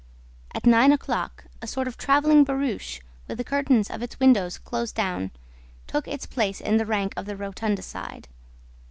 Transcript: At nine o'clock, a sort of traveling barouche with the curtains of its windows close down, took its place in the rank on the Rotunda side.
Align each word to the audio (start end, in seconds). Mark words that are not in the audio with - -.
At 0.55 0.65
nine 0.65 0.91
o'clock, 0.91 1.45
a 1.61 1.67
sort 1.67 1.87
of 1.87 1.95
traveling 1.95 2.43
barouche 2.43 3.01
with 3.27 3.37
the 3.37 3.43
curtains 3.43 3.87
of 3.91 4.01
its 4.01 4.19
windows 4.19 4.57
close 4.57 4.91
down, 4.91 5.29
took 5.85 6.07
its 6.07 6.25
place 6.25 6.59
in 6.59 6.77
the 6.77 6.87
rank 6.87 7.13
on 7.17 7.25
the 7.25 7.37
Rotunda 7.37 7.83
side. 7.83 8.27